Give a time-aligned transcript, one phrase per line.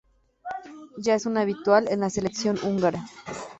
[0.97, 3.05] Ya es un habitual en la selección húngara.